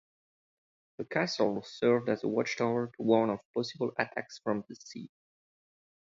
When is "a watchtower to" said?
2.23-3.01